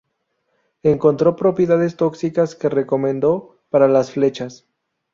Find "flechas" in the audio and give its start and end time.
4.09-4.65